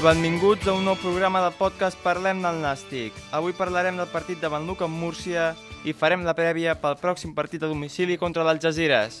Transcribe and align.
Benvinguts 0.00 0.64
a 0.64 0.72
un 0.72 0.86
nou 0.88 0.94
programa 0.96 1.42
de 1.44 1.50
podcast 1.58 1.98
Parlem 2.00 2.38
del 2.40 2.62
Nàstic. 2.62 3.12
Avui 3.36 3.52
parlarem 3.52 3.98
del 4.00 4.08
partit 4.08 4.38
de 4.40 4.48
Benluc 4.48 4.80
amb 4.86 4.96
Múrcia 4.96 5.50
i 5.84 5.92
farem 5.92 6.22
la 6.24 6.32
prèvia 6.32 6.72
pel 6.80 6.96
pròxim 6.96 7.34
partit 7.36 7.60
a 7.60 7.68
domicili 7.68 8.16
contra 8.16 8.46
l'Algesires. 8.48 9.18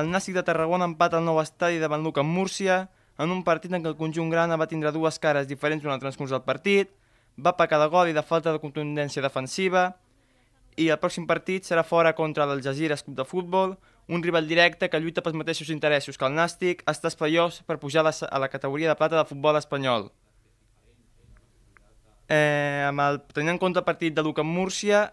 El 0.00 0.08
Nàstic 0.08 0.38
de 0.38 0.46
Tarragona 0.48 0.88
empata 0.88 1.20
el 1.20 1.28
nou 1.28 1.42
estadi 1.42 1.76
de 1.76 1.92
Benluc 1.92 2.22
amb 2.22 2.32
Múrcia 2.32 2.78
en 3.20 3.34
un 3.34 3.44
partit 3.44 3.76
en 3.76 3.84
què 3.84 3.92
el 3.92 3.98
conjunt 4.00 4.32
grana 4.32 4.56
va 4.56 4.70
tindre 4.70 4.94
dues 4.96 5.20
cares 5.20 5.50
diferents 5.50 5.84
durant 5.84 5.98
el 5.98 6.06
transcurs 6.06 6.32
del 6.32 6.46
partit, 6.48 6.88
va 7.36 7.52
pecar 7.60 7.82
de 7.84 7.92
gol 7.92 8.08
i 8.08 8.16
de 8.16 8.24
falta 8.24 8.56
de 8.56 8.64
contundència 8.64 9.20
defensiva, 9.20 9.90
i 10.78 10.88
el 10.94 10.98
pròxim 11.02 11.26
partit 11.26 11.66
serà 11.66 11.82
fora 11.82 12.14
contra 12.14 12.46
l'Algesires 12.46 13.02
Club 13.02 13.16
de 13.18 13.26
Futbol, 13.26 13.74
un 14.08 14.22
rival 14.22 14.46
directe 14.48 14.88
que 14.88 15.00
lluita 15.02 15.22
pels 15.24 15.36
mateixos 15.36 15.72
interessos 15.74 16.16
que 16.16 16.26
el 16.28 16.36
Nàstic, 16.36 16.84
està 16.88 17.10
espaiós 17.10 17.60
per 17.66 17.80
pujar 17.82 18.06
a 18.06 18.38
la, 18.38 18.48
categoria 18.48 18.88
de 18.88 18.96
plata 18.96 19.18
del 19.18 19.28
futbol 19.28 19.58
espanyol. 19.58 20.08
Eh, 22.28 22.84
amb 22.86 23.04
el, 23.04 23.20
tenint 23.34 23.56
en 23.56 23.60
compte 23.60 23.82
el 23.82 23.88
partit 23.88 24.14
de 24.14 24.24
Luca 24.24 24.44
Múrcia, 24.46 25.08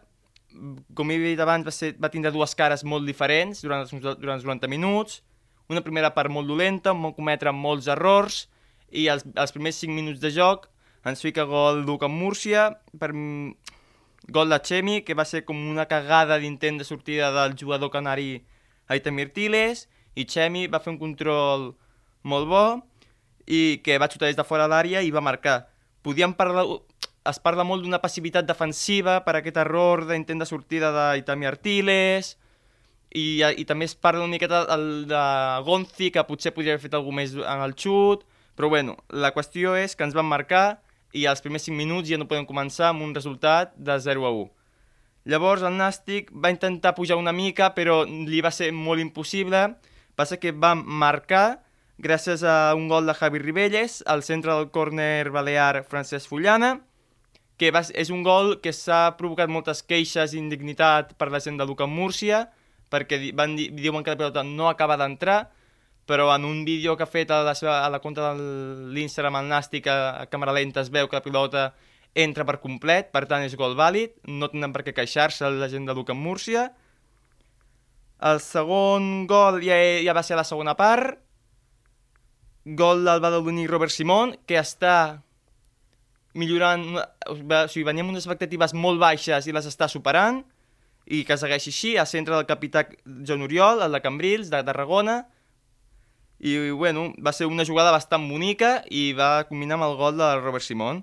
com 0.96 1.12
he 1.12 1.18
dit 1.20 1.42
abans, 1.42 1.66
va, 1.68 1.74
ser, 1.74 1.96
va 2.00 2.12
tindre 2.14 2.32
dues 2.32 2.56
cares 2.56 2.86
molt 2.88 3.08
diferents 3.08 3.64
durant 3.66 3.84
els, 3.84 3.92
durant 3.92 4.38
els 4.38 4.48
90 4.48 4.72
minuts, 4.72 5.24
una 5.68 5.84
primera 5.84 6.14
part 6.14 6.32
molt 6.32 6.48
dolenta, 6.48 6.94
on 6.94 7.16
cometre 7.18 7.52
molts 7.52 7.90
errors, 7.92 8.46
i 8.94 9.10
els, 9.12 9.26
els 9.34 9.52
primers 9.52 9.82
5 9.82 9.98
minuts 9.98 10.22
de 10.22 10.32
joc 10.32 10.70
ens 11.06 11.22
fica 11.22 11.44
gol 11.46 11.84
Luca 11.86 12.08
Múrcia, 12.10 12.70
per, 12.98 13.12
gol 14.28 14.50
de 14.50 14.60
Chemi, 14.62 15.02
que 15.04 15.14
va 15.14 15.26
ser 15.26 15.44
com 15.46 15.58
una 15.58 15.86
cagada 15.86 16.40
d'intent 16.42 16.80
de 16.80 16.88
sortida 16.88 17.32
del 17.32 17.56
jugador 17.60 17.92
canari 17.92 18.46
Aitamir 18.88 19.32
Tiles, 19.34 19.88
i 20.16 20.26
Chemi 20.26 20.68
va 20.72 20.80
fer 20.80 20.94
un 20.94 21.00
control 21.00 21.74
molt 22.24 22.50
bo 22.50 22.66
i 23.46 23.82
que 23.86 24.00
va 24.02 24.10
xutar 24.10 24.30
des 24.30 24.38
de 24.38 24.46
fora 24.48 24.68
l'àrea 24.68 25.04
i 25.04 25.12
va 25.14 25.24
marcar. 25.24 25.66
Podíem 26.02 26.34
parlar... 26.34 26.66
Es 27.26 27.40
parla 27.42 27.64
molt 27.66 27.82
d'una 27.82 27.98
passivitat 27.98 28.46
defensiva 28.46 29.18
per 29.26 29.34
aquest 29.40 29.56
error 29.58 30.04
d'intent 30.06 30.44
de 30.44 30.46
sortida 30.46 30.92
d'Itami 30.94 31.48
Artiles 31.50 32.36
i, 33.10 33.42
i 33.42 33.66
també 33.66 33.88
es 33.90 33.96
parla 33.98 34.22
una 34.22 34.36
miqueta 34.36 34.62
del, 34.70 35.08
de 35.10 35.24
Gonzi, 35.66 36.12
que 36.14 36.22
potser 36.28 36.54
podria 36.54 36.76
haver 36.76 36.84
fet 36.84 36.94
alguna 36.94 37.24
més 37.24 37.34
en 37.34 37.64
el 37.66 37.74
xut, 37.74 38.28
però 38.54 38.70
bueno, 38.70 39.00
la 39.10 39.34
qüestió 39.34 39.74
és 39.74 39.98
que 39.98 40.06
ens 40.06 40.14
van 40.14 40.30
marcar 40.30 40.85
i 41.16 41.26
als 41.26 41.42
primers 41.42 41.66
5 41.70 41.78
minuts 41.80 42.12
ja 42.12 42.20
no 42.20 42.28
podem 42.28 42.46
començar 42.46 42.92
amb 42.92 43.06
un 43.06 43.16
resultat 43.16 43.74
de 43.80 43.96
0 44.04 44.28
a 44.28 44.32
1. 44.36 44.50
Llavors 45.32 45.64
el 45.66 45.74
Nàstic 45.80 46.28
va 46.30 46.52
intentar 46.54 46.94
pujar 46.94 47.18
una 47.18 47.34
mica, 47.34 47.72
però 47.74 48.04
li 48.06 48.42
va 48.46 48.52
ser 48.54 48.70
molt 48.76 49.02
impossible. 49.02 49.62
Passa 50.16 50.38
que 50.38 50.52
va 50.52 50.76
marcar 50.76 51.64
gràcies 51.98 52.44
a 52.44 52.76
un 52.76 52.90
gol 52.92 53.08
de 53.08 53.16
Javi 53.16 53.40
Ribelles 53.40 54.04
al 54.06 54.22
centre 54.24 54.54
del 54.54 54.70
córner 54.70 55.32
balear 55.32 55.86
Francesc 55.90 56.30
Fullana, 56.30 56.76
que 57.58 57.72
va, 57.72 57.82
és 57.96 58.12
un 58.12 58.22
gol 58.24 58.60
que 58.62 58.74
s'ha 58.76 59.16
provocat 59.18 59.50
moltes 59.50 59.82
queixes 59.82 60.36
i 60.36 60.42
indignitat 60.42 61.16
per 61.18 61.32
la 61.32 61.40
gent 61.40 61.58
de 61.58 61.66
Luca 61.66 61.88
Múrcia, 61.88 62.50
perquè 62.92 63.32
van, 63.34 63.56
diuen 63.56 64.04
que 64.04 64.12
la 64.14 64.20
pilota 64.20 64.44
no 64.44 64.68
acaba 64.70 64.98
d'entrar, 65.00 65.46
però 66.06 66.30
en 66.36 66.46
un 66.46 66.64
vídeo 66.66 66.96
que 66.98 67.04
ha 67.04 67.10
fet 67.10 67.32
a 67.34 67.42
la, 67.44 67.56
seva, 67.58 67.80
a 67.86 67.90
la 67.90 68.00
compte 68.00 68.22
de 68.22 68.94
l'Instagram 68.94 69.40
el 69.42 69.50
Nàstic 69.50 69.90
a, 69.90 69.98
a 70.22 70.26
càmera 70.30 70.54
lenta 70.54 70.84
es 70.86 70.92
veu 70.94 71.10
que 71.10 71.18
la 71.18 71.26
pilota 71.26 71.66
entra 72.16 72.46
per 72.48 72.62
complet, 72.64 73.10
per 73.12 73.26
tant 73.28 73.44
és 73.44 73.58
gol 73.60 73.76
vàlid, 73.76 74.14
no 74.32 74.48
tenen 74.52 74.72
per 74.74 74.86
què 74.86 74.94
queixar-se 74.96 75.50
la 75.52 75.70
gent 75.72 75.90
de 75.90 75.96
Luca 75.98 76.16
Múrcia. 76.16 76.70
El 78.24 78.40
segon 78.40 79.26
gol 79.28 79.60
ja, 79.66 79.76
ja 80.06 80.16
va 80.16 80.24
ser 80.24 80.38
a 80.38 80.40
la 80.40 80.48
segona 80.48 80.78
part, 80.80 81.20
gol 82.66 83.04
del 83.06 83.20
badaloní 83.22 83.68
Robert 83.68 83.92
Simón, 83.94 84.38
que 84.48 84.58
està 84.62 85.22
millorant, 86.36 86.86
o 87.28 87.36
sigui, 87.68 87.86
venia 87.88 88.04
amb 88.04 88.16
unes 88.16 88.26
expectatives 88.26 88.74
molt 88.74 89.00
baixes 89.00 89.48
i 89.48 89.54
les 89.56 89.68
està 89.68 89.90
superant, 89.92 90.42
i 91.06 91.22
que 91.28 91.38
segueixi 91.38 91.72
així, 91.72 91.92
a 92.00 92.08
centre 92.10 92.34
del 92.34 92.48
capità 92.50 92.88
Joan 93.06 93.46
Oriol, 93.46 93.84
el 93.86 93.94
de 93.94 94.02
Cambrils, 94.02 94.50
de 94.50 94.64
Tarragona, 94.66 95.26
i 96.46 96.70
bueno, 96.72 97.12
va 97.18 97.34
ser 97.34 97.48
una 97.50 97.66
jugada 97.66 97.90
bastant 97.90 98.28
bonica 98.30 98.84
i 98.94 99.16
va 99.18 99.48
combinar 99.50 99.80
amb 99.80 99.88
el 99.88 99.96
gol 99.98 100.20
de 100.20 100.28
Robert 100.38 100.62
Simón. 100.62 101.02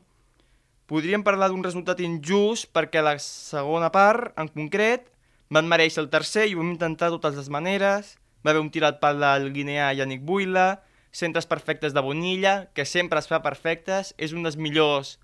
Podríem 0.86 1.24
parlar 1.26 1.48
d'un 1.50 1.64
resultat 1.66 1.98
injust 2.04 2.68
perquè 2.70 3.02
la 3.02 3.16
segona 3.18 3.88
part, 3.90 4.30
en 4.38 4.46
concret, 4.54 5.08
van 5.50 5.66
mereixer 5.66 6.04
el 6.04 6.12
tercer 6.12 6.46
i 6.46 6.54
ho 6.54 6.60
vam 6.62 6.70
intentar 6.76 7.10
de 7.10 7.18
totes 7.18 7.40
les 7.40 7.50
maneres. 7.50 8.14
Va 8.46 8.54
haver 8.54 8.62
un 8.62 8.70
tirat 8.70 9.02
pal 9.02 9.18
del 9.18 9.50
guineà 9.56 9.90
Yannick 9.98 10.22
Buila, 10.22 10.84
centres 11.10 11.50
perfectes 11.50 11.92
de 11.92 12.06
Bonilla, 12.06 12.70
que 12.74 12.86
sempre 12.86 13.18
es 13.18 13.26
fa 13.26 13.42
perfectes, 13.42 14.14
és 14.22 14.32
un 14.32 14.46
dels 14.46 14.56
millors, 14.56 15.16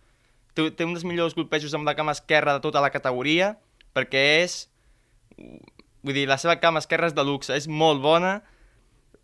té, 0.59 0.67
té 0.75 0.85
un 0.85 0.99
dels 0.99 1.07
millors 1.07 1.39
golpejos 1.39 1.79
amb 1.79 1.87
la 1.87 1.95
cama 1.95 2.17
esquerra 2.19 2.59
de 2.59 2.65
tota 2.67 2.83
la 2.83 2.91
categoria, 2.91 3.55
perquè 3.95 4.27
és, 4.43 4.65
vull 6.03 6.19
dir, 6.19 6.27
la 6.27 6.43
seva 6.43 6.59
cama 6.59 6.83
esquerra 6.83 7.07
és 7.07 7.15
de 7.15 7.23
luxe, 7.23 7.55
és 7.55 7.71
molt 7.71 8.03
bona, 8.03 8.41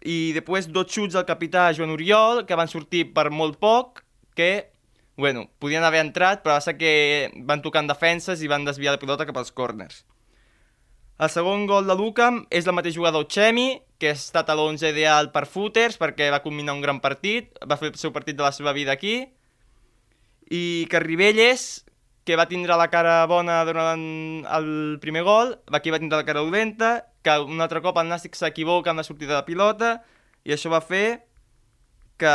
i 0.04 0.32
després 0.37 0.69
dos 0.69 0.91
xuts 0.92 1.16
del 1.16 1.25
capità 1.25 1.70
Joan 1.72 1.94
Oriol, 1.94 2.44
que 2.44 2.59
van 2.60 2.69
sortir 2.69 3.06
per 3.16 3.31
molt 3.32 3.56
poc, 3.60 4.03
que, 4.37 4.69
bueno, 5.16 5.47
podien 5.59 5.84
haver 5.84 6.03
entrat, 6.04 6.42
però 6.44 6.59
va 6.59 6.65
ser 6.65 6.76
que 6.76 7.31
van 7.48 7.62
tocar 7.65 7.82
en 7.84 7.88
defenses 7.88 8.43
i 8.44 8.50
van 8.50 8.66
desviar 8.69 8.93
la 8.94 9.00
pilota 9.00 9.25
cap 9.25 9.41
als 9.41 9.53
corners. 9.53 10.04
El 11.14 11.31
segon 11.31 11.64
gol 11.70 11.87
de 11.87 11.94
Lucam 11.94 12.43
és 12.50 12.66
el 12.66 12.75
mateix 12.76 12.97
jugador 12.98 13.28
Chemi, 13.31 13.78
que 14.03 14.10
ha 14.10 14.19
estat 14.19 14.50
a 14.50 14.56
l'11 14.56 14.91
ideal 14.91 15.31
per 15.32 15.47
footers, 15.47 15.97
perquè 15.97 16.28
va 16.34 16.43
combinar 16.44 16.75
un 16.75 16.82
gran 16.82 17.00
partit, 17.00 17.54
va 17.64 17.78
fer 17.81 17.93
el 17.93 18.00
seu 18.00 18.12
partit 18.12 18.37
de 18.37 18.44
la 18.44 18.53
seva 18.53 18.75
vida 18.76 18.93
aquí, 18.93 19.22
i 20.50 20.84
que 20.91 21.00
Ribelles, 21.00 21.87
que 22.25 22.37
va 22.41 22.49
tindre 22.49 22.77
la 22.81 22.89
cara 22.89 23.19
bona 23.29 23.61
durant 23.69 24.03
el 24.49 24.69
primer 25.01 25.23
gol, 25.27 25.55
aquí 25.77 25.93
va 25.93 26.01
tindre 26.01 26.23
la 26.23 26.27
cara 26.27 26.41
dolenta, 26.41 26.95
que 27.25 27.37
un 27.41 27.61
altre 27.61 27.83
cop 27.85 27.99
el 28.01 28.09
Nàstic 28.09 28.37
s'equivoca 28.37 28.93
en 28.93 29.01
la 29.01 29.05
sortida 29.05 29.37
de 29.37 29.47
pilota, 29.47 29.99
i 30.45 30.53
això 30.57 30.73
va 30.73 30.81
fer 30.85 31.25
que, 32.21 32.35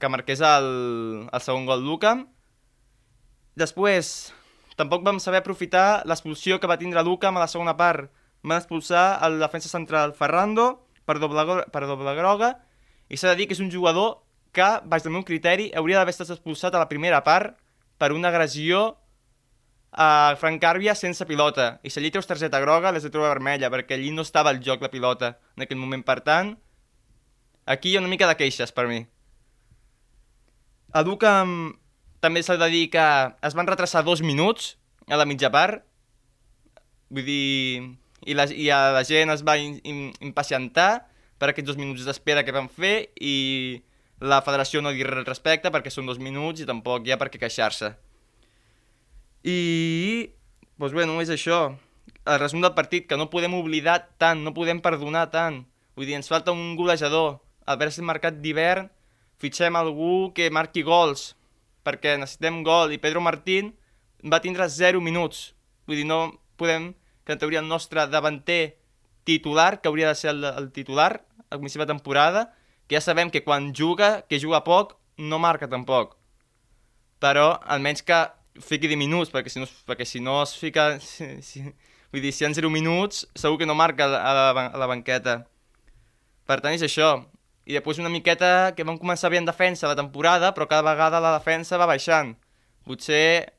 que 0.00 0.10
marqués 0.10 0.42
el, 0.42 0.68
el 1.30 1.42
segon 1.44 1.66
gol 1.68 1.82
Lucam. 1.86 2.24
Després, 3.58 4.32
tampoc 4.78 5.04
vam 5.06 5.20
saber 5.22 5.42
aprofitar 5.42 6.02
l'expulsió 6.08 6.58
que 6.58 6.70
va 6.70 6.78
tindre 6.80 7.04
Lucam 7.06 7.38
a 7.38 7.44
la 7.44 7.50
segona 7.50 7.76
part. 7.78 8.10
Van 8.42 8.58
expulsar 8.58 9.20
el 9.26 9.38
defensa 9.42 9.68
central 9.68 10.14
Ferrando 10.16 10.86
per 11.04 11.18
doble, 11.20 11.66
per 11.70 11.84
doble 11.86 12.14
groga, 12.16 12.54
i 13.10 13.18
s'ha 13.18 13.34
de 13.34 13.42
dir 13.42 13.50
que 13.50 13.56
és 13.58 13.62
un 13.62 13.70
jugador 13.70 14.22
que, 14.54 14.66
baix 14.86 15.04
del 15.04 15.14
meu 15.14 15.26
criteri, 15.26 15.68
hauria 15.76 16.00
d'haver 16.00 16.14
estat 16.14 16.32
expulsat 16.34 16.74
a 16.74 16.82
la 16.82 16.88
primera 16.90 17.20
part 17.26 17.58
per 18.00 18.14
una 18.16 18.30
agressió 18.30 18.99
a 19.92 20.36
Frank 20.38 20.60
Carbia 20.62 20.94
sense 20.94 21.26
pilota. 21.26 21.80
I 21.82 21.90
si 21.90 21.98
allí 22.00 22.10
treus 22.10 22.28
targeta 22.28 22.60
groga, 22.62 22.92
l'has 22.92 23.06
de 23.06 23.10
trobar 23.10 23.34
vermella, 23.34 23.70
perquè 23.70 23.96
allí 23.96 24.10
no 24.14 24.22
estava 24.22 24.52
el 24.54 24.62
joc 24.62 24.82
la 24.82 24.90
pilota 24.90 25.36
en 25.56 25.66
aquell 25.66 25.80
moment. 25.80 26.04
Per 26.06 26.20
tant, 26.26 26.54
aquí 27.66 27.90
hi 27.90 27.96
ha 27.96 28.02
una 28.04 28.12
mica 28.12 28.28
de 28.30 28.36
queixes 28.38 28.72
per 28.72 28.86
mi. 28.90 29.02
A 30.92 31.02
Ducam 31.06 31.74
també 32.20 32.42
s'ha 32.42 32.58
de 32.60 32.68
dir 32.70 32.88
que 32.92 33.06
es 33.46 33.56
van 33.56 33.66
retrasar 33.66 34.04
dos 34.04 34.22
minuts 34.22 34.76
a 35.08 35.18
la 35.18 35.26
mitja 35.26 35.50
part. 35.50 35.84
Vull 37.10 37.26
dir... 37.26 37.96
I 38.28 38.34
la, 38.36 38.44
i 38.52 38.66
la 38.68 39.00
gent 39.08 39.30
es 39.32 39.40
va 39.40 39.54
in, 39.56 39.78
in, 39.88 40.00
impacientar 40.20 41.06
per 41.40 41.48
aquests 41.48 41.70
dos 41.70 41.78
minuts 41.80 42.04
d'espera 42.04 42.42
que 42.44 42.52
van 42.52 42.66
fer 42.68 43.08
i 43.16 43.80
la 44.20 44.42
federació 44.44 44.82
no 44.84 44.92
dir 44.92 45.06
res 45.08 45.22
al 45.22 45.24
respecte 45.24 45.72
perquè 45.72 45.88
són 45.88 46.04
dos 46.04 46.20
minuts 46.20 46.60
i 46.60 46.66
tampoc 46.68 47.08
hi 47.08 47.14
ha 47.14 47.16
per 47.16 47.30
què 47.32 47.40
queixar-se. 47.40 47.94
I, 49.44 50.30
doncs 50.76 50.94
bé, 50.96 51.06
només 51.08 51.30
això. 51.32 51.60
El 52.28 52.38
resum 52.40 52.60
del 52.60 52.74
partit, 52.76 53.06
que 53.08 53.16
no 53.16 53.30
podem 53.32 53.54
oblidar 53.56 53.98
tant, 54.20 54.42
no 54.44 54.52
podem 54.56 54.82
perdonar 54.84 55.30
tant. 55.32 55.62
Vull 55.96 56.08
dir, 56.08 56.18
ens 56.18 56.28
falta 56.28 56.52
un 56.52 56.76
golejador. 56.76 57.40
Al 57.64 57.92
ser 57.92 58.04
mercat 58.04 58.40
d'hivern, 58.42 58.90
fitxem 59.40 59.76
algú 59.76 60.32
que 60.34 60.50
marqui 60.50 60.82
gols, 60.82 61.34
perquè 61.84 62.18
necessitem 62.18 62.62
gol, 62.62 62.92
i 62.92 62.98
Pedro 62.98 63.20
Martín 63.24 63.74
va 64.24 64.42
tindre 64.44 64.68
0 64.68 65.00
minuts. 65.00 65.54
Vull 65.86 66.02
dir, 66.02 66.06
no 66.06 66.40
podem, 66.56 66.92
que 67.24 67.32
en 67.32 67.38
teoria 67.38 67.60
el 67.60 67.68
nostre 67.68 68.06
davanter 68.06 68.76
titular, 69.24 69.80
que 69.80 69.88
hauria 69.88 70.08
de 70.08 70.14
ser 70.14 70.34
el, 70.34 70.44
el 70.44 70.70
titular 70.72 71.24
a 71.48 71.56
la 71.56 71.68
seva 71.68 71.86
temporada, 71.86 72.52
que 72.86 72.98
ja 72.98 73.00
sabem 73.00 73.30
que 73.30 73.44
quan 73.44 73.72
juga, 73.72 74.26
que 74.28 74.40
juga 74.40 74.64
poc, 74.64 74.98
no 75.16 75.38
marca 75.38 75.68
tampoc. 75.68 76.16
Però 77.20 77.60
almenys 77.64 78.02
que 78.02 78.18
fiqui 78.58 78.88
10 78.90 78.98
minuts, 78.98 79.30
perquè 79.30 79.52
si 79.52 79.62
no, 79.62 79.68
perquè 79.86 80.06
si 80.08 80.20
no 80.24 80.40
es 80.42 80.56
fica... 80.58 80.92
Si, 81.04 81.28
si, 81.46 81.62
vull 82.10 82.24
dir, 82.24 82.32
si 82.34 82.44
hi 82.44 82.48
ha 82.48 82.52
0 82.56 82.70
minuts, 82.72 83.24
segur 83.38 83.60
que 83.60 83.68
no 83.68 83.76
marca 83.78 84.08
a 84.08 84.34
la, 84.34 84.66
a 84.66 84.80
la 84.80 84.88
banqueta. 84.90 85.44
Per 86.50 86.58
tant, 86.58 86.74
és 86.74 86.82
això. 86.82 87.12
I 87.70 87.76
després 87.76 88.00
una 88.02 88.10
miqueta 88.10 88.72
que 88.74 88.86
vam 88.86 88.98
començar 88.98 89.30
bé 89.30 89.38
en 89.38 89.46
defensa 89.46 89.90
la 89.90 89.98
temporada, 89.98 90.50
però 90.56 90.66
cada 90.66 90.82
vegada 90.82 91.20
la 91.22 91.36
defensa 91.36 91.78
va 91.78 91.86
baixant. 91.86 92.34
Potser 92.86 93.52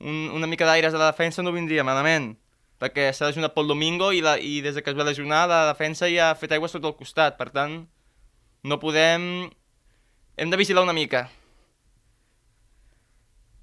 un, 0.00 0.26
una 0.36 0.48
mica 0.50 0.66
d'aires 0.68 0.92
a 0.92 1.00
la 1.00 1.12
defensa 1.12 1.44
no 1.44 1.54
vindria 1.54 1.86
malament, 1.86 2.34
perquè 2.82 3.08
s'ha 3.14 3.30
lesionat 3.30 3.54
Pol 3.54 3.70
Domingo 3.70 4.10
i, 4.12 4.20
la, 4.20 4.36
i 4.36 4.60
des 4.60 4.76
que 4.76 4.92
es 4.92 4.98
va 4.98 5.06
lesionar 5.08 5.46
la 5.48 5.62
defensa 5.70 6.10
ja 6.12 6.30
ha 6.30 6.36
fet 6.36 6.52
aigua 6.52 6.68
sota 6.68 6.90
el 6.90 6.98
costat. 6.98 7.38
Per 7.40 7.48
tant, 7.54 7.84
no 8.66 8.80
podem... 8.82 9.46
Hem 10.36 10.50
de 10.52 10.58
vigilar 10.60 10.84
una 10.84 10.92
mica. 10.92 11.30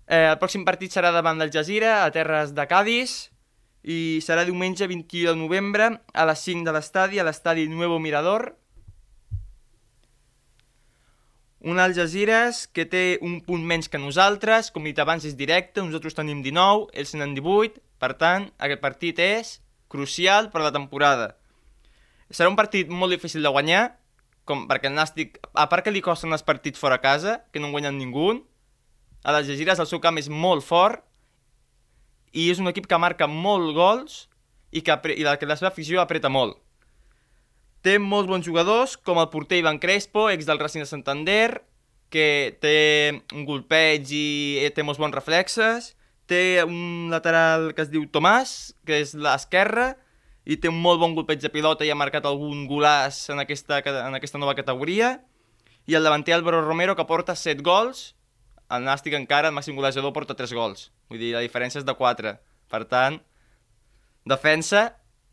Eh, 0.08 0.28
el 0.28 0.40
pròxim 0.40 0.66
partit 0.68 0.92
serà 0.92 1.14
davant 1.16 1.40
del 1.40 1.52
Jazira, 1.54 2.04
a 2.04 2.12
terres 2.12 2.52
de 2.56 2.66
Cádiz, 2.68 3.30
i 3.84 4.20
serà 4.24 4.44
diumenge 4.48 4.88
21 4.88 5.32
de 5.32 5.36
novembre 5.40 5.90
a 6.14 6.26
les 6.28 6.44
5 6.44 6.64
de 6.68 6.74
l'estadi, 6.76 7.20
a 7.20 7.28
l'estadi 7.28 7.68
Nuevo 7.68 8.00
Mirador. 8.00 8.56
Un 11.64 11.80
Algeciras 11.80 12.66
que 12.68 12.84
té 12.84 13.20
un 13.24 13.40
punt 13.44 13.64
menys 13.64 13.88
que 13.88 14.00
nosaltres, 14.00 14.72
com 14.72 14.84
dit 14.84 15.00
abans 15.00 15.24
és 15.24 15.38
directe, 15.40 15.80
nosaltres 15.80 16.16
tenim 16.16 16.42
19, 16.44 16.90
ells 16.92 17.16
tenen 17.16 17.36
18, 17.38 17.80
per 18.00 18.12
tant, 18.20 18.50
aquest 18.60 18.84
partit 18.84 19.20
és 19.24 19.58
crucial 19.88 20.50
per 20.52 20.60
a 20.60 20.68
la 20.68 20.74
temporada. 20.76 21.38
Serà 22.28 22.50
un 22.52 22.60
partit 22.60 22.90
molt 22.92 23.16
difícil 23.16 23.44
de 23.44 23.52
guanyar, 23.52 23.84
com 24.44 24.66
perquè 24.68 24.90
el 24.92 24.98
Nàstic, 24.98 25.40
a 25.56 25.70
part 25.72 25.86
que 25.86 25.94
li 25.94 26.04
costen 26.04 26.36
els 26.36 26.44
partits 26.44 26.80
fora 26.80 27.00
casa, 27.00 27.46
que 27.54 27.64
no 27.64 27.70
en 27.70 27.76
guanyen 27.78 28.00
ningú, 28.00 28.42
a 29.24 29.34
les 29.38 29.48
Gegires 29.48 29.80
el 29.80 29.90
seu 29.90 30.02
camp 30.04 30.20
és 30.20 30.30
molt 30.30 30.66
fort 30.68 31.04
i 32.34 32.50
és 32.52 32.60
un 32.60 32.68
equip 32.68 32.90
que 32.90 33.00
marca 33.00 33.28
molt 33.30 33.72
gols 33.78 34.24
i 34.74 34.82
que, 34.84 34.96
i 35.16 35.24
la, 35.24 35.38
que 35.40 35.48
la 35.48 35.58
seva 35.58 35.72
afició 35.72 36.02
apreta 36.02 36.32
molt. 36.34 36.58
Té 37.84 37.98
molts 38.00 38.30
bons 38.30 38.46
jugadors, 38.48 38.96
com 38.96 39.20
el 39.20 39.30
porter 39.32 39.60
Ivan 39.60 39.80
Crespo, 39.80 40.30
ex 40.32 40.48
del 40.48 40.60
Racing 40.60 40.86
de 40.86 40.90
Santander, 40.90 41.50
que 42.14 42.56
té 42.64 42.78
un 43.34 43.44
golpeig 43.46 44.08
i 44.16 44.72
té 44.74 44.86
molts 44.86 45.02
bons 45.02 45.16
reflexes. 45.16 45.92
Té 46.30 46.64
un 46.64 47.12
lateral 47.12 47.74
que 47.76 47.84
es 47.84 47.92
diu 47.92 48.06
Tomàs, 48.08 48.74
que 48.88 49.02
és 49.04 49.14
l'esquerra, 49.20 49.92
i 50.48 50.58
té 50.58 50.72
un 50.72 50.80
molt 50.80 51.02
bon 51.02 51.14
golpeig 51.18 51.44
de 51.44 51.52
pilota 51.52 51.86
i 51.86 51.92
ha 51.92 52.00
marcat 52.00 52.26
algun 52.28 52.66
golàs 52.70 53.26
en 53.34 53.44
aquesta, 53.44 53.82
en 53.84 54.16
aquesta 54.16 54.40
nova 54.40 54.56
categoria. 54.56 55.18
I 55.88 56.00
el 56.00 56.08
davanter 56.08 56.38
Álvaro 56.38 56.64
Romero, 56.64 56.96
que 56.96 57.06
porta 57.06 57.36
7 57.36 57.62
gols, 57.64 58.14
el 58.74 58.86
Nàstic 58.88 59.16
encara, 59.18 59.50
el 59.50 59.56
màxim 59.56 59.78
golejador, 59.78 60.14
porta 60.16 60.36
3 60.38 60.54
gols. 60.58 60.90
Vull 61.12 61.22
dir, 61.22 61.34
la 61.36 61.44
diferència 61.46 61.82
és 61.82 61.88
de 61.88 61.96
4. 61.98 62.34
Per 62.74 62.82
tant, 62.90 63.20
defensa, 64.26 64.84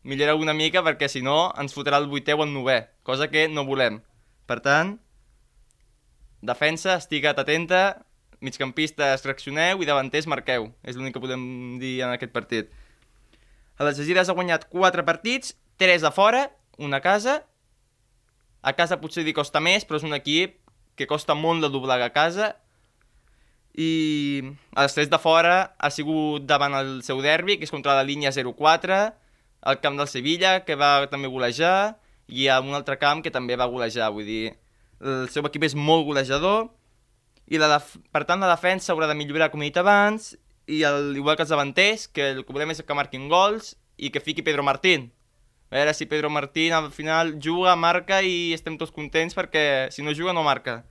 millora 0.03 0.35
una 0.37 0.53
mica 0.53 0.83
perquè 0.85 1.09
si 1.09 1.23
no 1.25 1.51
ens 1.59 1.73
fotrà 1.73 2.01
el 2.01 2.09
vuitè 2.11 2.35
o 2.37 2.43
el 2.45 2.53
novè, 2.53 2.79
cosa 3.07 3.29
que 3.31 3.47
no 3.49 3.65
volem. 3.65 4.01
Per 4.49 4.59
tant, 4.61 4.97
defensa, 6.41 6.97
estiguet 6.97 7.39
atenta, 7.39 8.03
migcampistes 8.41 9.25
reaccioneu 9.25 9.81
i 9.81 9.89
davanters 9.89 10.27
marqueu. 10.29 10.71
És 10.83 10.97
l'únic 10.97 11.15
que 11.15 11.23
podem 11.23 11.77
dir 11.81 11.99
en 12.01 12.13
aquest 12.13 12.33
partit. 12.33 12.71
A 13.77 13.85
les 13.87 14.01
Agires 14.01 14.29
ha 14.29 14.37
guanyat 14.37 14.67
4 14.69 15.05
partits, 15.05 15.55
3 15.81 16.03
a 16.05 16.11
fora, 16.13 16.49
una 16.77 17.01
a 17.01 17.05
casa. 17.05 17.41
A 18.61 18.73
casa 18.77 18.99
potser 19.01 19.23
li 19.25 19.33
costa 19.33 19.61
més, 19.61 19.85
però 19.85 19.97
és 19.97 20.05
un 20.05 20.13
equip 20.13 20.59
que 20.97 21.07
costa 21.09 21.33
molt 21.33 21.63
de 21.63 21.69
doblar 21.73 22.01
a 22.01 22.11
casa 22.13 22.51
i 23.77 24.41
els 24.75 24.95
tres 24.95 25.09
de 25.09 25.19
fora 25.21 25.75
ha 25.79 25.89
sigut 25.93 26.45
davant 26.47 26.75
el 26.75 26.99
seu 27.07 27.21
derbi, 27.23 27.57
que 27.57 27.67
és 27.67 27.71
contra 27.71 27.95
la 27.95 28.07
línia 28.07 28.31
04, 28.33 28.99
el 29.71 29.79
camp 29.79 29.97
del 29.99 30.09
Sevilla, 30.11 30.59
que 30.65 30.75
va 30.75 31.07
també 31.11 31.29
golejar, 31.31 31.97
i 32.27 32.47
a 32.47 32.59
un 32.63 32.75
altre 32.75 32.97
camp 32.99 33.23
que 33.23 33.31
també 33.31 33.55
va 33.59 33.69
golejar, 33.71 34.11
vull 34.11 34.27
dir, 34.27 34.53
el 35.01 35.27
seu 35.31 35.45
equip 35.47 35.65
és 35.67 35.75
molt 35.75 36.05
golejador, 36.07 36.69
i 37.51 37.59
la 37.59 37.79
per 38.11 38.23
tant 38.27 38.39
la 38.39 38.51
defensa 38.53 38.93
haurà 38.93 39.09
de 39.09 39.17
millorar, 39.17 39.51
com 39.51 39.61
he 39.61 39.69
dit 39.69 39.79
abans, 39.79 40.35
i 40.67 40.83
el, 40.87 41.15
igual 41.17 41.35
que 41.35 41.43
els 41.43 41.51
davanters, 41.51 42.07
que 42.07 42.29
el 42.31 42.45
que 42.45 42.53
volem 42.53 42.71
és 42.71 42.83
que 42.85 42.95
marquin 42.95 43.27
gols 43.31 43.75
i 43.97 44.11
que 44.11 44.23
fiqui 44.23 44.45
Pedro 44.45 44.63
Martín. 44.63 45.09
A 45.71 45.79
veure 45.79 45.93
si 45.95 46.05
Pedro 46.05 46.29
Martín 46.29 46.73
al 46.73 46.91
final 46.91 47.37
juga, 47.43 47.75
marca 47.75 48.21
i 48.23 48.51
estem 48.55 48.77
tots 48.79 48.91
contents 48.91 49.35
perquè 49.35 49.89
si 49.91 50.03
no 50.03 50.15
juga 50.15 50.33
no 50.35 50.43
marca. 50.43 50.81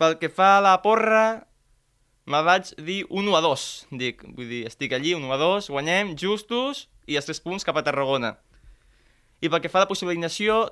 Pel 0.00 0.18
que 0.20 0.30
fa 0.32 0.56
a 0.58 0.62
la 0.64 0.76
porra, 0.84 1.46
me 2.26 2.40
vaig 2.46 2.70
dir 2.78 3.02
1 3.10 3.36
a 3.36 3.42
2, 3.44 3.66
dic, 3.98 4.22
vull 4.36 4.48
dir, 4.48 4.62
estic 4.70 4.94
allí, 4.94 5.14
1 5.18 5.32
a 5.34 5.38
2, 5.40 5.68
guanyem, 5.74 6.14
justos, 6.18 6.86
i 7.10 7.18
els 7.18 7.26
3 7.28 7.42
punts 7.44 7.66
cap 7.66 7.78
a 7.78 7.84
Tarragona. 7.86 8.36
I 9.42 9.50
pel 9.50 9.62
que 9.62 9.70
fa 9.70 9.82
a 9.82 9.84
la 9.84 9.90
possible 9.90 10.14
alineació, 10.14 10.64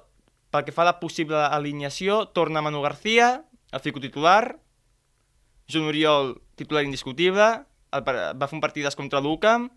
pel 0.55 0.65
que 0.67 0.75
fa 0.75 0.85
a 0.87 0.91
la 0.93 0.99
possible 1.03 1.37
alineació, 1.37 2.25
torna 2.35 2.63
Manu 2.63 2.83
García, 2.83 3.45
el 3.73 3.83
fico 3.83 4.01
titular, 4.03 4.59
Joan 5.71 5.91
Oriol, 5.91 6.35
titular 6.59 6.85
indiscutible, 6.87 7.51
el, 7.91 8.03
va 8.07 8.47
fer 8.47 8.57
un 8.59 8.63
partides 8.63 8.99
contra 8.99 9.23
l'UCAM, 9.23 9.71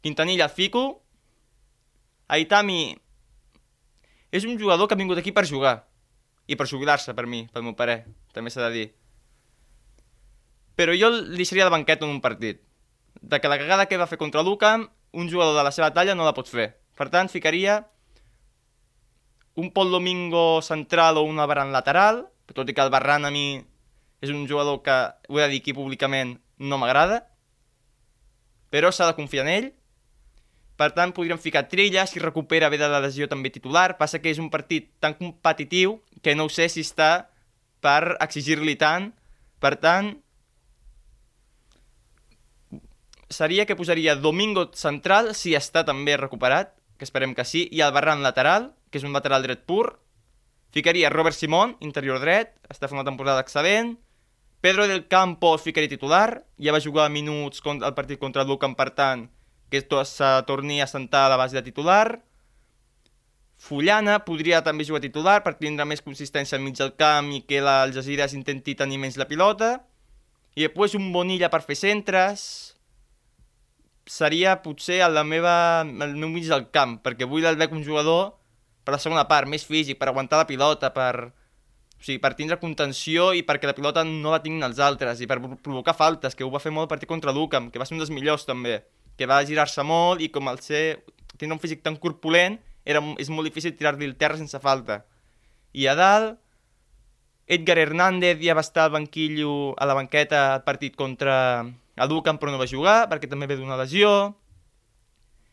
Quintanilla, 0.00 0.46
el 0.48 0.54
fico, 0.56 1.02
Aitami 2.30 2.94
és 4.30 4.46
un 4.46 4.56
jugador 4.56 4.86
que 4.86 4.94
ha 4.94 5.00
vingut 5.00 5.18
aquí 5.18 5.32
per 5.34 5.48
jugar, 5.48 5.89
i 6.50 6.56
per 6.58 6.66
jubilar-se, 6.66 7.14
per 7.14 7.28
mi, 7.30 7.44
pel 7.52 7.62
meu 7.62 7.76
pare, 7.78 8.02
també 8.34 8.50
s'ha 8.50 8.66
de 8.66 8.72
dir. 8.74 8.88
Però 10.74 10.96
jo 10.98 11.12
li 11.12 11.46
seria 11.46 11.68
de 11.68 11.74
banqueta 11.74 12.06
en 12.06 12.16
un 12.16 12.20
partit. 12.24 12.64
De 13.20 13.38
que 13.38 13.50
la 13.52 13.58
cagada 13.60 13.86
que 13.86 14.00
va 14.00 14.08
fer 14.10 14.18
contra 14.18 14.42
l'UCAM, 14.42 14.88
un 15.12 15.30
jugador 15.30 15.54
de 15.56 15.64
la 15.66 15.72
seva 15.74 15.92
talla 15.94 16.16
no 16.18 16.26
la 16.26 16.34
pot 16.34 16.50
fer. 16.50 16.72
Per 16.98 17.06
tant, 17.12 17.30
ficaria 17.30 17.84
un 19.60 19.70
Pol 19.74 19.90
Domingo 19.94 20.62
central 20.62 21.18
o 21.18 21.26
una 21.26 21.46
Barran 21.46 21.72
lateral, 21.74 22.24
tot 22.54 22.68
i 22.70 22.74
que 22.74 22.82
el 22.82 22.90
Barran 22.90 23.28
a 23.28 23.30
mi 23.34 23.60
és 24.20 24.30
un 24.34 24.46
jugador 24.48 24.82
que, 24.82 24.96
ho 25.28 25.38
he 25.38 25.42
de 25.44 25.52
dir 25.54 25.60
aquí 25.62 25.74
públicament, 25.76 26.38
no 26.58 26.78
m'agrada, 26.80 27.22
però 28.70 28.90
s'ha 28.92 29.08
de 29.10 29.16
confiar 29.18 29.46
en 29.46 29.52
ell, 29.52 29.68
per 30.80 30.94
tant, 30.96 31.12
podríem 31.12 31.36
ficar 31.36 31.66
Trilla, 31.68 32.06
si 32.08 32.22
recupera 32.22 32.70
bé 32.72 32.78
de 32.80 32.88
la 32.88 33.02
lesió 33.04 33.26
també 33.28 33.50
titular. 33.52 33.98
Passa 34.00 34.22
que 34.24 34.30
és 34.32 34.38
un 34.40 34.48
partit 34.48 34.88
tan 34.96 35.12
competitiu 35.18 35.98
que 36.24 36.32
no 36.32 36.46
sé 36.48 36.70
si 36.72 36.80
està 36.80 37.28
per 37.84 38.16
exigir-li 38.24 38.78
tant. 38.80 39.10
Per 39.60 39.74
tant, 39.76 40.14
seria 43.28 43.66
que 43.68 43.76
posaria 43.76 44.16
Domingo 44.16 44.70
central, 44.72 45.34
si 45.36 45.52
està 45.52 45.82
també 45.84 46.16
recuperat, 46.16 46.72
que 46.96 47.04
esperem 47.04 47.34
que 47.36 47.44
sí, 47.44 47.66
i 47.68 47.82
el 47.84 47.92
Barran 47.92 48.24
lateral, 48.24 48.70
que 48.88 48.96
és 49.02 49.04
un 49.04 49.12
lateral 49.12 49.44
dret 49.44 49.66
pur. 49.68 49.98
Ficaria 50.72 51.10
Robert 51.12 51.36
Simón, 51.36 51.74
interior 51.84 52.22
dret, 52.24 52.54
està 52.72 52.88
fent 52.88 53.02
una 53.02 53.08
temporada 53.10 53.44
excel·lent. 53.44 53.98
Pedro 54.64 54.88
del 54.88 55.04
Campo 55.12 55.52
ficaria 55.60 55.92
titular, 55.92 56.40
ja 56.56 56.72
va 56.72 56.80
jugar 56.80 57.10
minuts 57.12 57.60
al 57.68 57.92
partit 57.92 58.16
contra 58.20 58.48
el 58.48 58.48
Lucan, 58.48 58.72
per 58.76 58.88
tant, 58.96 59.28
que 59.70 59.80
se 60.04 60.30
torni 60.46 60.80
a 60.82 60.86
sentar 60.86 61.26
a 61.26 61.28
la 61.30 61.36
base 61.36 61.56
de 61.56 61.62
titular. 61.62 62.20
Fullana 63.60 64.18
podria 64.24 64.62
també 64.64 64.86
jugar 64.88 65.02
titular 65.04 65.42
per 65.44 65.54
tindre 65.60 65.84
més 65.84 66.02
consistència 66.02 66.56
al 66.56 66.64
mig 66.64 66.78
del 66.78 66.94
camp 66.96 67.30
i 67.36 67.42
que 67.44 67.60
l'Algeciras 67.60 68.34
intenti 68.34 68.74
tenir 68.74 68.98
menys 68.98 69.18
la 69.20 69.28
pilota. 69.28 69.78
I 70.56 70.66
després 70.66 70.96
un 70.98 71.12
Bonilla 71.12 71.50
per 71.52 71.62
fer 71.62 71.76
centres. 71.78 72.42
Seria 74.10 74.56
potser 74.64 75.02
el, 75.04 75.14
la 75.14 75.22
meva, 75.22 75.84
el 75.84 76.16
meu 76.16 76.32
mig 76.32 76.48
del 76.48 76.66
camp, 76.74 76.98
perquè 77.04 77.28
vull 77.28 77.46
el 77.46 77.60
veig 77.60 77.76
un 77.76 77.84
jugador 77.86 78.32
per 78.82 78.96
la 78.96 78.98
segona 78.98 79.26
part, 79.28 79.46
més 79.46 79.62
físic, 79.68 80.00
per 80.00 80.08
aguantar 80.10 80.40
la 80.40 80.48
pilota, 80.48 80.88
per, 80.90 81.28
o 81.30 82.02
sigui, 82.02 82.18
per 82.18 82.32
tindre 82.34 82.58
contenció 82.58 83.28
i 83.36 83.44
perquè 83.46 83.68
la 83.68 83.76
pilota 83.76 84.02
no 84.08 84.32
la 84.32 84.40
tinguin 84.42 84.66
els 84.66 84.80
altres 84.82 85.20
i 85.20 85.28
per 85.30 85.38
provocar 85.38 85.94
faltes, 85.94 86.34
que 86.34 86.42
ho 86.42 86.50
va 86.50 86.62
fer 86.64 86.72
molt 86.72 86.88
el 86.88 86.94
partit 86.96 87.12
contra 87.12 87.30
l'Ucam, 87.36 87.68
que 87.70 87.78
va 87.78 87.86
ser 87.86 87.94
un 87.94 88.02
dels 88.02 88.10
millors 88.10 88.48
també 88.48 88.80
que 89.20 89.28
va 89.28 89.42
girar-se 89.44 89.84
molt 89.84 90.24
i 90.24 90.30
com 90.32 90.48
el 90.48 90.62
ser, 90.64 91.02
tindre 91.36 91.58
un 91.58 91.60
físic 91.60 91.82
tan 91.84 91.98
corpulent, 92.00 92.56
era, 92.88 93.02
és 93.20 93.28
molt 93.28 93.44
difícil 93.44 93.74
tirar-li 93.76 94.08
el 94.08 94.16
terra 94.16 94.40
sense 94.40 94.56
falta. 94.64 95.02
I 95.76 95.84
a 95.92 95.96
dalt, 95.98 96.38
Edgar 97.50 97.76
Hernández 97.82 98.40
ja 98.40 98.56
va 98.56 98.64
estar 98.64 98.86
al 98.86 98.94
banquillo, 98.94 99.74
a 99.76 99.84
la 99.90 99.98
banqueta, 99.98 100.54
al 100.54 100.64
partit 100.64 100.96
contra 100.96 101.36
el 102.00 102.08
Ducan, 102.08 102.38
però 102.40 102.54
no 102.54 102.62
va 102.62 102.70
jugar, 102.70 103.10
perquè 103.10 103.28
també 103.28 103.50
ve 103.50 103.58
d'una 103.60 103.76
lesió. 103.76 104.32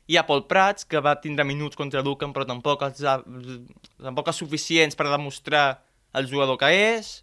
Hi 0.08 0.16
ha 0.16 0.24
Pol 0.30 0.46
Prats, 0.48 0.88
que 0.88 1.04
va 1.04 1.18
tindre 1.20 1.44
minuts 1.44 1.76
contra 1.76 2.06
Ducan, 2.06 2.32
però 2.32 2.48
tampoc, 2.48 2.88
els, 2.88 3.04
tampoc 4.00 4.32
els 4.32 4.40
suficients 4.40 4.96
per 4.96 5.10
demostrar 5.12 5.82
el 6.16 6.30
jugador 6.32 6.56
que 6.62 6.72
és. 6.72 7.18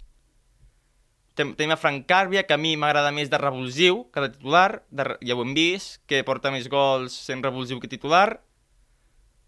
Tenim 1.34 1.72
a 1.74 1.76
Frank 1.76 2.04
Càrbia, 2.06 2.44
que 2.46 2.54
a 2.54 2.60
mi 2.60 2.76
m'agrada 2.78 3.10
més 3.10 3.30
de 3.30 3.38
revulsiu 3.40 4.04
que 4.14 4.22
de 4.22 4.30
titular, 4.36 4.84
de, 4.94 5.16
ja 5.18 5.34
ho 5.34 5.42
hem 5.42 5.54
vist, 5.56 5.98
que 6.06 6.22
porta 6.22 6.52
més 6.54 6.68
gols 6.70 7.14
sent 7.26 7.42
revulsiu 7.42 7.80
que 7.82 7.90
titular. 7.90 8.38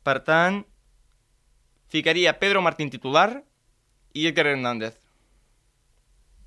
Per 0.02 0.16
tant, 0.26 0.64
ficaria 1.86 2.34
Pedro 2.40 2.62
Martín 2.62 2.90
titular 2.90 3.44
i 4.18 4.26
Edgar 4.26 4.48
Hernández. 4.50 4.98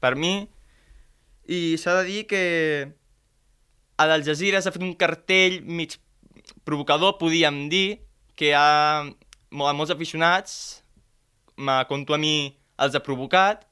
Per 0.04 0.16
mi, 0.20 0.50
I 1.50 1.78
s'ha 1.80 1.96
de 2.02 2.04
dir 2.06 2.26
que 2.28 2.44
a 3.98 4.06
l'Al 4.06 4.24
Jazeera 4.28 4.60
s'ha 4.62 4.76
fet 4.76 4.84
un 4.86 4.94
cartell 5.00 5.62
mig 5.64 5.96
provocador, 6.68 7.16
podíem 7.18 7.68
dir, 7.72 8.04
que 8.36 8.52
ha, 8.56 9.08
a 9.08 9.74
molts 9.74 9.96
aficionats, 9.96 10.84
ma, 11.56 11.82
com 11.88 12.04
tu 12.06 12.16
a 12.16 12.20
mi, 12.20 12.52
els 12.80 12.96
ha 12.96 13.04
provocat, 13.04 13.66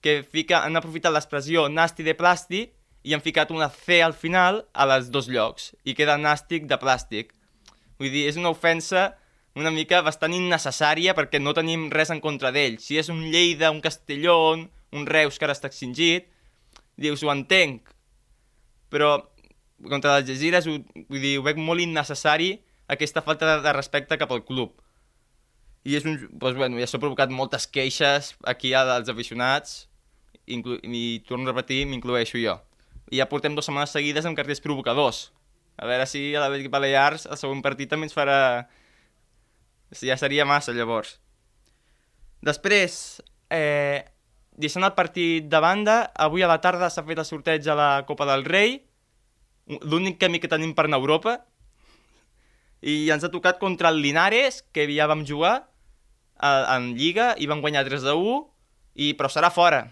que 0.00 0.22
fica, 0.24 0.64
han 0.64 0.76
aprofitat 0.76 1.12
l'expressió 1.12 1.68
nasti 1.68 2.06
de 2.06 2.16
plàstic 2.16 2.74
i 3.04 3.14
han 3.14 3.24
ficat 3.24 3.50
una 3.52 3.70
C 3.72 4.00
al 4.04 4.12
final 4.16 4.64
a 4.72 4.86
les 4.88 5.10
dos 5.12 5.28
llocs 5.28 5.72
i 5.84 5.94
queda 5.96 6.18
nàstic 6.20 6.66
de 6.68 6.78
plàstic. 6.80 7.34
Vull 8.00 8.12
dir, 8.12 8.26
és 8.28 8.38
una 8.40 8.52
ofensa 8.52 9.10
una 9.58 9.72
mica 9.74 10.00
bastant 10.06 10.34
innecessària 10.34 11.14
perquè 11.18 11.40
no 11.42 11.54
tenim 11.56 11.88
res 11.90 12.12
en 12.14 12.20
contra 12.22 12.52
d'ell. 12.54 12.78
Si 12.78 12.98
és 13.00 13.10
un 13.10 13.24
Lleida, 13.32 13.72
un 13.74 13.80
Castelló, 13.82 14.36
un 14.56 15.06
Reus 15.06 15.38
que 15.38 15.46
ara 15.46 15.56
està 15.56 15.70
extingit, 15.70 16.28
dius, 17.00 17.24
ho 17.24 17.32
entenc, 17.32 17.90
però 18.92 19.16
contra 19.88 20.18
les 20.18 20.24
Algeciras 20.28 20.68
ho, 20.68 20.76
vull 21.08 21.24
dir, 21.24 21.38
ho 21.38 21.44
veig 21.46 21.58
molt 21.58 21.82
innecessari 21.82 22.52
aquesta 22.90 23.22
falta 23.26 23.48
de, 23.48 23.58
de 23.64 23.74
respecte 23.74 24.18
cap 24.20 24.30
al 24.32 24.44
club. 24.46 24.76
I 25.88 25.96
és 25.96 26.04
un, 26.04 26.18
doncs, 26.30 26.58
bueno, 26.58 26.78
ja 26.78 26.86
s'ha 26.86 27.00
provocat 27.00 27.32
moltes 27.32 27.66
queixes 27.66 28.34
aquí 28.44 28.74
als 28.76 29.08
aficionats 29.08 29.89
inclu, 30.52 30.78
i 30.82 31.22
torno 31.28 31.48
a 31.48 31.54
repetir, 31.54 31.84
m'incloeixo 31.88 32.40
jo. 32.40 32.58
I 33.10 33.20
ja 33.20 33.28
portem 33.30 33.56
dues 33.56 33.66
setmanes 33.66 33.94
seguides 33.94 34.26
amb 34.28 34.38
cartells 34.38 34.62
provocadors. 34.64 35.30
A 35.80 35.88
veure 35.88 36.06
si 36.06 36.34
a 36.36 36.44
la 36.44 36.68
Balears 36.68 37.26
el 37.26 37.38
següent 37.40 37.62
partit 37.64 37.90
també 37.90 38.08
ens 38.08 38.16
farà... 38.16 38.68
Ja 39.90 40.14
seria 40.14 40.44
massa, 40.46 40.70
llavors. 40.70 41.16
Després, 42.46 43.20
eh, 43.50 44.04
deixant 44.54 44.86
el 44.86 44.94
partit 44.94 45.48
de 45.50 45.60
banda, 45.60 46.04
avui 46.14 46.44
a 46.44 46.50
la 46.50 46.60
tarda 46.62 46.90
s'ha 46.92 47.02
fet 47.08 47.18
el 47.18 47.26
sorteig 47.26 47.66
a 47.66 47.74
la 47.74 47.90
Copa 48.06 48.28
del 48.28 48.44
Rei, 48.46 48.78
l'únic 49.82 50.20
camí 50.20 50.38
que 50.38 50.50
tenim 50.50 50.76
per 50.76 50.86
anar 50.86 51.00
a 51.00 51.02
Europa, 51.02 51.34
i 52.80 53.10
ens 53.12 53.24
ha 53.26 53.32
tocat 53.32 53.58
contra 53.60 53.90
el 53.90 54.00
Linares, 54.00 54.62
que 54.72 54.86
ja 54.88 55.08
vam 55.10 55.26
jugar 55.26 55.54
a, 56.38 56.76
en 56.76 56.94
Lliga, 56.96 57.34
i 57.36 57.50
vam 57.50 57.60
guanyar 57.60 57.84
3 57.88 58.06
de 58.06 58.14
1, 58.16 58.38
i, 58.94 59.12
però 59.18 59.28
serà 59.32 59.50
fora. 59.52 59.88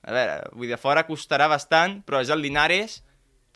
A 0.00 0.14
veure, 0.16 0.36
vull 0.56 0.70
dir, 0.70 0.78
fora 0.80 1.04
costarà 1.08 1.48
bastant, 1.50 1.98
però 2.06 2.22
és 2.24 2.30
el 2.32 2.40
Linares, 2.40 3.00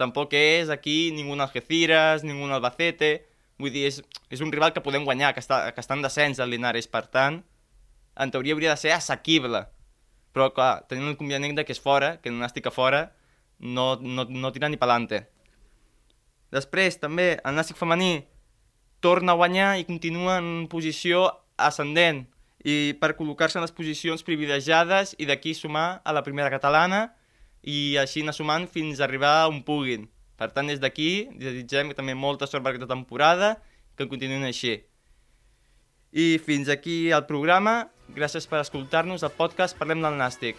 tampoc 0.00 0.34
és 0.36 0.68
aquí 0.72 1.12
ningú 1.14 1.38
Algeciras, 1.40 2.24
ningú 2.24 2.50
Albacete, 2.52 3.24
vull 3.58 3.72
dir, 3.72 3.86
és, 3.88 4.02
és 4.30 4.42
un 4.44 4.52
rival 4.52 4.74
que 4.74 4.82
podem 4.84 5.04
guanyar, 5.04 5.32
que 5.32 5.40
està, 5.40 5.64
que 5.72 5.80
està 5.80 5.96
en 5.96 6.04
descens 6.04 6.42
el 6.42 6.52
Linares, 6.52 6.90
per 6.90 7.06
tant, 7.06 7.40
en 8.14 8.30
teoria 8.30 8.54
hauria 8.54 8.74
de 8.74 8.80
ser 8.82 8.92
assequible. 8.92 9.64
Però, 10.34 10.50
clar, 10.52 10.84
tenint 10.90 11.08
el 11.08 11.16
convenient 11.16 11.56
que 11.62 11.72
és 11.72 11.80
fora, 11.80 12.16
que 12.20 12.30
no 12.30 12.44
estic 12.44 12.66
a 12.66 12.74
fora, 12.74 13.06
no, 13.58 13.94
no, 14.02 14.26
no 14.28 14.52
tira 14.52 14.68
ni 14.68 14.76
pelante. 14.76 15.24
Després, 16.54 16.98
també, 17.00 17.38
el 17.42 17.56
nàstic 17.56 17.78
femení 17.78 18.26
torna 19.02 19.32
a 19.32 19.38
guanyar 19.38 19.74
i 19.78 19.86
continua 19.88 20.38
en 20.42 20.66
posició 20.70 21.26
ascendent 21.56 22.24
i 22.64 22.96
per 23.00 23.12
col·locar-se 23.18 23.60
en 23.60 23.64
les 23.66 23.74
posicions 23.76 24.24
privilegiades 24.24 25.12
i 25.20 25.28
d'aquí 25.28 25.52
sumar 25.54 26.00
a 26.04 26.16
la 26.16 26.24
primera 26.24 26.50
catalana 26.52 27.10
i 27.62 27.96
així 28.00 28.24
anar 28.24 28.34
sumant 28.36 28.66
fins 28.68 29.00
a 29.00 29.06
arribar 29.08 29.48
on 29.52 29.62
puguin. 29.64 30.08
Per 30.40 30.50
tant, 30.50 30.68
des 30.68 30.80
d'aquí 30.82 31.28
desitgem 31.38 31.92
també 31.94 32.16
molta 32.16 32.48
sort 32.48 32.64
per 32.64 32.74
aquesta 32.74 32.90
temporada, 32.90 33.54
que 33.96 34.08
continuïn 34.10 34.44
així. 34.48 34.80
I 36.12 36.38
fins 36.42 36.68
aquí 36.72 37.10
el 37.14 37.26
programa. 37.30 37.90
Gràcies 38.14 38.48
per 38.50 38.60
escoltar-nos 38.60 39.24
al 39.24 39.32
podcast 39.38 39.78
Parlem 39.78 40.02
del 40.04 40.20
Nàstic. 40.20 40.58